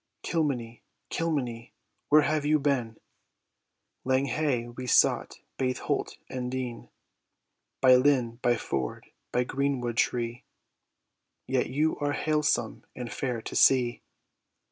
[0.23, 0.81] "Kilmeny,
[1.11, 1.73] Kilmeny,
[2.09, 2.97] where have you been?
[4.03, 6.89] Lang hae we sought baith holt and dene;
[7.81, 10.43] By linn, by ford, and green wood tree,
[11.45, 14.01] Yet you are halesome and fair to see.